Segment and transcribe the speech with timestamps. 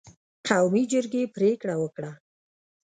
[0.47, 2.11] قومي جرګې پرېکړه وکړه